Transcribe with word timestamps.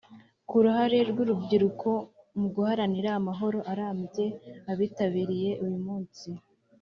Ku 0.49 0.55
ruhare 0.63 0.99
rw 1.09 1.17
urubyiruko 1.23 1.89
mu 2.39 2.47
guharanira 2.55 3.09
amahoro 3.19 3.59
arambye 3.71 4.25
abitabiriye 4.71 5.51
uyu 5.65 5.79
munsi 5.87 6.29